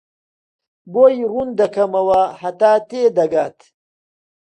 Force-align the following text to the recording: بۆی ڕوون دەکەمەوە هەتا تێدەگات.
بۆی 0.93 1.15
ڕوون 1.31 1.49
دەکەمەوە 1.59 2.21
هەتا 2.41 2.73
تێدەگات. 2.89 3.59